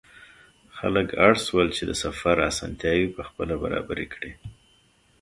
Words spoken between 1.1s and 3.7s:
اړ شول چې د سفر اسانتیاوې پخپله